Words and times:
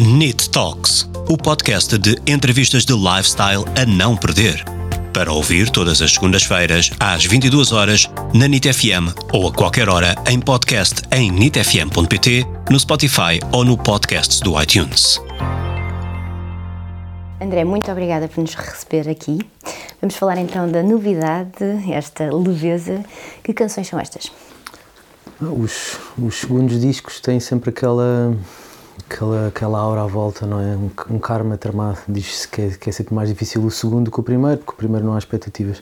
NIT 0.00 0.50
Talks, 0.50 1.08
o 1.28 1.36
podcast 1.36 1.96
de 1.96 2.16
entrevistas 2.26 2.84
de 2.84 2.92
lifestyle 2.92 3.64
a 3.80 3.86
não 3.86 4.16
perder. 4.16 4.64
Para 5.12 5.32
ouvir 5.32 5.70
todas 5.70 6.02
as 6.02 6.14
segundas-feiras, 6.14 6.90
às 6.98 7.24
22 7.24 7.70
horas 7.70 8.10
na 8.34 8.48
NIT 8.48 8.72
FM 8.72 9.14
ou 9.32 9.46
a 9.46 9.52
qualquer 9.52 9.88
hora 9.88 10.16
em 10.28 10.40
podcast 10.40 11.02
em 11.12 11.30
nitfm.pt, 11.30 12.44
no 12.68 12.80
Spotify 12.80 13.38
ou 13.52 13.64
no 13.64 13.78
podcast 13.78 14.42
do 14.42 14.60
iTunes. 14.60 15.20
André, 17.40 17.62
muito 17.62 17.88
obrigada 17.92 18.26
por 18.26 18.40
nos 18.40 18.54
receber 18.54 19.08
aqui. 19.08 19.38
Vamos 20.00 20.16
falar 20.16 20.38
então 20.38 20.68
da 20.68 20.82
novidade, 20.82 21.64
esta 21.92 22.34
leveza. 22.34 23.04
Que 23.44 23.52
canções 23.52 23.86
são 23.86 24.00
estas? 24.00 24.32
Os, 25.40 25.98
os 26.18 26.34
segundos 26.34 26.80
discos 26.80 27.20
têm 27.20 27.38
sempre 27.38 27.70
aquela, 27.70 28.36
aquela, 28.98 29.48
aquela 29.48 29.78
aura 29.78 30.02
à 30.02 30.06
volta, 30.06 30.46
não 30.46 30.60
é? 30.60 30.76
Um, 30.76 30.90
um 31.10 31.18
karma 31.18 31.56
tramado. 31.56 31.98
Diz-se 32.08 32.46
que, 32.48 32.62
é, 32.62 32.70
que 32.70 32.90
é 32.90 32.92
sempre 32.92 33.14
mais 33.14 33.28
difícil 33.28 33.64
o 33.64 33.70
segundo 33.70 34.10
que 34.10 34.20
o 34.20 34.22
primeiro, 34.22 34.58
porque 34.58 34.72
o 34.72 34.76
primeiro 34.76 35.06
não 35.06 35.14
há 35.14 35.18
expectativas. 35.18 35.80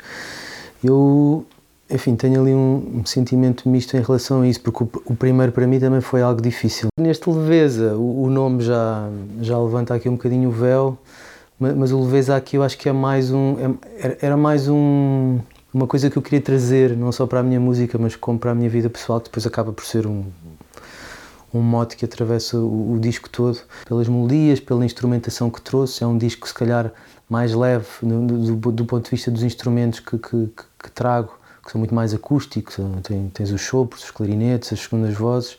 Eu, 0.82 1.44
enfim, 1.90 2.16
tenho 2.16 2.40
ali 2.40 2.54
um, 2.54 3.00
um 3.00 3.06
sentimento 3.06 3.68
misto 3.68 3.96
em 3.96 4.02
relação 4.02 4.42
a 4.42 4.46
isso, 4.48 4.60
porque 4.60 4.84
o, 4.84 4.90
o, 5.06 5.14
primeiro 5.14 5.52
para 5.52 5.66
mim 5.66 5.78
também 5.78 6.00
foi 6.00 6.22
algo 6.22 6.40
difícil. 6.40 6.88
Neste 6.98 7.28
Leveza, 7.28 7.94
o, 7.96 8.24
o 8.24 8.30
nome 8.30 8.62
já, 8.62 9.08
já 9.40 9.58
levanta 9.58 9.94
aqui 9.94 10.08
um 10.08 10.16
bocadinho 10.16 10.48
o 10.48 10.52
véu, 10.52 10.98
mas, 11.58 11.76
mas 11.76 11.92
o 11.92 12.00
Leveza 12.02 12.36
aqui 12.36 12.56
eu 12.56 12.62
acho 12.62 12.76
que 12.78 12.88
é 12.88 12.92
mais 12.92 13.30
um. 13.30 13.76
É, 13.98 14.16
era 14.20 14.36
mais 14.36 14.68
um 14.68 15.38
uma 15.72 15.86
coisa 15.86 16.10
que 16.10 16.18
eu 16.18 16.22
queria 16.22 16.40
trazer, 16.40 16.94
não 16.94 17.10
só 17.10 17.26
para 17.26 17.40
a 17.40 17.42
minha 17.42 17.58
música, 17.58 17.96
mas 17.98 18.14
como 18.14 18.38
para 18.38 18.50
a 18.50 18.54
minha 18.54 18.68
vida 18.68 18.90
pessoal, 18.90 19.18
que 19.20 19.30
depois 19.30 19.46
acaba 19.46 19.72
por 19.72 19.84
ser 19.84 20.06
um, 20.06 20.24
um 21.52 21.60
mote 21.60 21.96
que 21.96 22.04
atravessa 22.04 22.56
o, 22.56 22.94
o, 22.94 22.98
disco 22.98 23.28
todo, 23.28 23.58
pelas 23.86 24.08
melodias, 24.08 24.60
pela 24.60 24.84
instrumentação 24.84 25.50
que 25.50 25.60
trouxe. 25.60 26.02
É 26.02 26.06
um 26.06 26.16
disco, 26.16 26.46
se 26.46 26.54
calhar, 26.54 26.90
mais 27.28 27.54
leve 27.54 27.86
do, 28.02 28.56
do, 28.56 28.72
do 28.72 28.84
ponto 28.84 29.04
de 29.04 29.10
vista 29.10 29.30
dos 29.30 29.42
instrumentos 29.42 30.00
que, 30.00 30.18
que, 30.18 30.48
que, 30.82 30.90
trago, 30.90 31.32
que 31.64 31.70
são 31.70 31.78
muito 31.78 31.94
mais 31.94 32.14
acústicos. 32.14 32.76
Tem, 33.02 33.28
tens 33.32 33.50
os 33.50 33.62
sopros, 33.62 34.04
os 34.04 34.10
clarinetes, 34.10 34.72
as 34.72 34.80
segundas 34.80 35.14
vozes, 35.14 35.56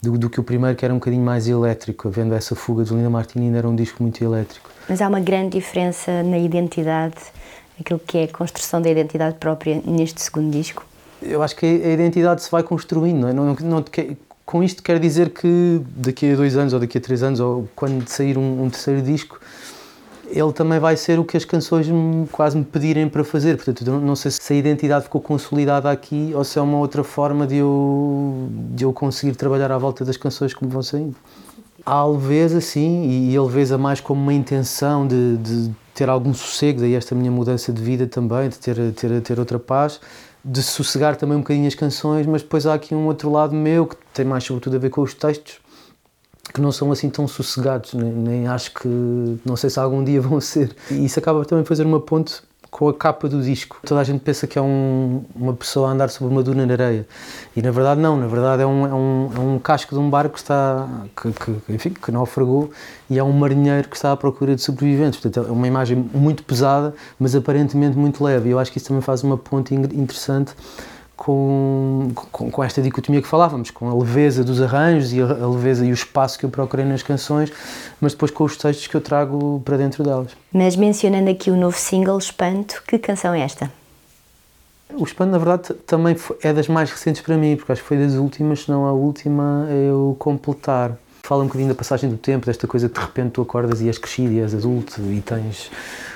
do, 0.00 0.18
do, 0.18 0.28
que 0.28 0.40
o 0.40 0.42
primeiro, 0.42 0.76
que 0.76 0.84
era 0.84 0.92
um 0.92 0.98
bocadinho 0.98 1.24
mais 1.24 1.46
elétrico. 1.46 2.08
Havendo 2.08 2.34
essa 2.34 2.54
fuga 2.54 2.84
de 2.84 2.92
Linda 2.92 3.10
Martini, 3.10 3.46
ainda 3.46 3.58
era 3.58 3.68
um 3.68 3.76
disco 3.76 4.02
muito 4.02 4.22
elétrico. 4.22 4.70
Mas 4.88 5.00
há 5.00 5.08
uma 5.08 5.20
grande 5.20 5.58
diferença 5.58 6.22
na 6.22 6.38
identidade 6.38 7.16
aquilo 7.82 7.98
que 7.98 8.18
é 8.18 8.24
a 8.24 8.28
construção 8.28 8.80
da 8.80 8.90
identidade 8.90 9.36
própria 9.38 9.80
neste 9.84 10.20
segundo 10.22 10.50
disco? 10.50 10.84
Eu 11.20 11.42
acho 11.42 11.54
que 11.54 11.66
a 11.66 11.92
identidade 11.92 12.42
se 12.42 12.50
vai 12.50 12.62
construindo, 12.62 13.20
não 13.20 13.28
é? 13.28 13.32
Não, 13.32 13.54
não, 13.54 13.84
com 14.52 14.62
isto 14.62 14.82
quer 14.82 14.98
dizer 14.98 15.30
que 15.30 15.80
daqui 15.96 16.30
a 16.30 16.36
dois 16.36 16.58
anos 16.58 16.74
ou 16.74 16.78
daqui 16.78 16.98
a 16.98 17.00
três 17.00 17.22
anos 17.22 17.40
ou 17.40 17.66
quando 17.74 18.06
sair 18.06 18.36
um, 18.36 18.64
um 18.64 18.68
terceiro 18.68 19.00
disco 19.00 19.40
ele 20.28 20.52
também 20.52 20.78
vai 20.78 20.94
ser 20.94 21.18
o 21.18 21.24
que 21.24 21.38
as 21.38 21.44
canções 21.46 21.88
me, 21.88 22.26
quase 22.28 22.56
me 22.56 22.64
pedirem 22.64 23.08
para 23.08 23.22
fazer. 23.22 23.56
Portanto, 23.56 23.84
não 23.84 24.16
sei 24.16 24.30
se 24.30 24.52
a 24.52 24.56
identidade 24.56 25.04
ficou 25.04 25.20
consolidada 25.20 25.90
aqui 25.90 26.32
ou 26.34 26.42
se 26.42 26.58
é 26.58 26.62
uma 26.62 26.78
outra 26.78 27.02
forma 27.02 27.46
de 27.46 27.56
eu, 27.56 28.48
de 28.74 28.84
eu 28.84 28.92
conseguir 28.92 29.34
trabalhar 29.36 29.72
à 29.72 29.78
volta 29.78 30.04
das 30.04 30.18
canções 30.18 30.54
me 30.64 30.70
vão 30.70 30.82
saindo. 30.82 31.16
Há 31.84 31.96
a 31.96 32.06
leveza, 32.06 32.60
sim, 32.60 33.30
e 33.30 33.36
a 33.36 33.78
mais 33.78 34.00
como 34.00 34.20
uma 34.22 34.32
intenção 34.32 35.06
de, 35.06 35.36
de 35.38 35.70
ter 35.94 36.08
algum 36.08 36.32
sossego, 36.32 36.80
daí 36.80 36.94
esta 36.94 37.14
minha 37.14 37.30
mudança 37.30 37.72
de 37.72 37.82
vida 37.82 38.06
também, 38.06 38.48
de 38.48 38.58
ter, 38.58 38.92
ter, 38.92 39.20
ter 39.20 39.38
outra 39.38 39.58
paz, 39.58 39.98
de 40.44 40.62
sossegar 40.62 41.16
também 41.16 41.36
um 41.36 41.40
bocadinho 41.40 41.68
as 41.68 41.74
canções, 41.74 42.26
mas 42.26 42.42
depois 42.42 42.66
há 42.66 42.74
aqui 42.74 42.94
um 42.94 43.06
outro 43.06 43.30
lado 43.30 43.54
meu 43.54 43.86
que 43.86 43.96
tem 44.12 44.24
mais 44.24 44.44
sobretudo 44.44 44.76
a 44.76 44.78
ver 44.78 44.90
com 44.90 45.02
os 45.02 45.14
textos, 45.14 45.60
que 46.52 46.60
não 46.60 46.72
são 46.72 46.90
assim 46.90 47.08
tão 47.08 47.28
sossegados, 47.28 47.94
nem, 47.94 48.12
nem 48.12 48.46
acho 48.48 48.74
que, 48.74 48.88
não 49.44 49.56
sei 49.56 49.70
se 49.70 49.78
algum 49.78 50.02
dia 50.02 50.20
vão 50.22 50.40
ser. 50.40 50.74
E 50.90 51.04
isso 51.04 51.18
acaba 51.18 51.44
também 51.44 51.62
a 51.62 51.66
fazer 51.66 51.86
uma 51.86 52.00
ponte 52.00 52.42
com 52.72 52.88
a 52.88 52.94
capa 52.94 53.28
do 53.28 53.42
disco. 53.42 53.78
Toda 53.84 54.00
a 54.00 54.04
gente 54.04 54.20
pensa 54.20 54.46
que 54.46 54.58
é 54.58 54.62
um, 54.62 55.22
uma 55.36 55.52
pessoa 55.52 55.90
a 55.90 55.92
andar 55.92 56.08
sobre 56.08 56.32
uma 56.32 56.42
duna 56.42 56.64
na 56.64 56.72
areia. 56.72 57.06
E 57.54 57.60
na 57.60 57.70
verdade 57.70 58.00
não, 58.00 58.16
na 58.16 58.26
verdade 58.26 58.62
é 58.62 58.66
um, 58.66 58.86
é 58.86 58.94
um, 58.94 59.30
é 59.36 59.38
um 59.38 59.58
casco 59.58 59.94
de 59.94 60.00
um 60.00 60.08
barco 60.08 60.32
que 60.32 60.38
está, 60.38 60.88
que, 61.14 61.30
que, 61.32 61.72
enfim, 61.72 61.90
que 61.90 62.10
naufragou 62.10 62.70
e 63.10 63.18
é 63.18 63.22
um 63.22 63.30
marinheiro 63.30 63.86
que 63.90 63.94
está 63.94 64.10
à 64.10 64.16
procura 64.16 64.56
de 64.56 64.62
sobreviventes. 64.62 65.20
Portanto 65.20 65.46
é 65.46 65.52
uma 65.52 65.68
imagem 65.68 65.98
muito 66.14 66.42
pesada, 66.44 66.94
mas 67.20 67.36
aparentemente 67.36 67.94
muito 67.96 68.24
leve. 68.24 68.48
E 68.48 68.52
eu 68.52 68.58
acho 68.58 68.72
que 68.72 68.78
isso 68.78 68.88
também 68.88 69.02
faz 69.02 69.22
uma 69.22 69.36
ponte 69.36 69.74
interessante 69.74 70.54
com, 71.24 72.10
com, 72.32 72.50
com, 72.50 72.64
esta 72.64 72.82
dicotomia 72.82 73.22
que 73.22 73.28
falávamos, 73.28 73.70
com 73.70 73.88
a 73.88 73.94
leveza 73.94 74.42
dos 74.42 74.60
arranjos 74.60 75.12
e 75.12 75.22
a, 75.22 75.26
a, 75.26 75.48
leveza 75.48 75.86
e 75.86 75.92
o 75.92 75.94
espaço 75.94 76.36
que 76.36 76.44
eu 76.44 76.50
procurei 76.50 76.84
nas 76.84 77.00
canções, 77.00 77.52
mas 78.00 78.10
depois 78.10 78.32
com 78.32 78.42
os 78.42 78.56
textos 78.56 78.88
que 78.88 78.96
eu 78.96 79.00
trago 79.00 79.62
para 79.64 79.76
dentro 79.76 80.02
delas. 80.02 80.32
Mas 80.52 80.74
mencionando 80.74 81.30
aqui 81.30 81.48
o 81.48 81.56
novo 81.56 81.78
single 81.78 82.18
Espanto, 82.18 82.82
que 82.88 82.98
canção 82.98 83.32
é 83.34 83.40
esta? 83.42 83.70
O 84.92 85.04
Espanto, 85.04 85.30
na 85.30 85.38
verdade, 85.38 85.72
também 85.86 86.16
é 86.42 86.52
das 86.52 86.66
mais 86.66 86.90
recentes 86.90 87.22
para 87.22 87.36
mim, 87.36 87.54
porque 87.54 87.70
acho 87.70 87.82
que 87.82 87.86
foi 87.86 87.98
das 87.98 88.14
últimas, 88.14 88.62
se 88.64 88.70
não 88.72 88.84
a 88.84 88.92
última, 88.92 89.68
eu 89.70 90.16
completar. 90.18 90.98
Fala 91.22 91.44
um 91.44 91.46
bocadinho 91.46 91.68
da 91.68 91.74
passagem 91.76 92.10
do 92.10 92.16
tempo, 92.16 92.46
desta 92.46 92.66
coisa 92.66 92.88
que 92.88 92.98
de 92.98 93.06
repente 93.06 93.30
tu 93.30 93.42
acordas 93.42 93.80
e 93.80 93.86
és 93.86 93.96
crescido 93.96 94.32
e 94.32 94.40
és 94.40 94.52
adulto 94.52 95.00
e 95.00 95.20
tens 95.20 95.70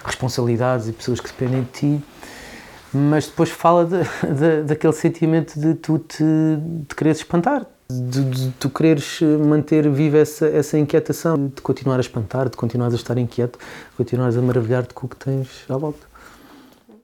responsabilidades 0.05 0.89
e 0.89 0.93
pessoas 0.93 1.21
que 1.21 1.29
dependem 1.29 1.63
de 1.63 1.69
ti 1.69 2.05
mas 2.97 3.27
depois 3.27 3.51
fala 3.51 3.85
de, 3.85 4.03
de, 4.35 4.63
daquele 4.63 4.93
sentimento 4.93 5.59
de 5.59 5.75
tu 5.75 5.99
te 5.99 6.25
de 6.25 6.95
quereres 6.95 7.19
espantar, 7.19 7.67
de, 7.91 8.25
de, 8.25 8.51
tu 8.53 8.69
quereres 8.71 9.21
manter 9.47 9.89
viva 9.91 10.19
essa, 10.19 10.47
essa 10.47 10.79
inquietação, 10.79 11.49
de 11.55 11.61
continuar 11.63 11.99
a 11.99 12.01
espantar, 12.01 12.49
de 12.49 12.57
continuar 12.57 12.91
a 12.91 12.95
estar 12.95 13.17
inquieto, 13.19 13.59
de 13.59 13.97
continuares 13.97 14.37
a 14.37 14.43
maravilhar-te 14.43 14.95
com 14.95 15.07
o 15.07 15.09
que 15.09 15.17
tens 15.17 15.65
à 15.69 15.77
volta. 15.77 16.16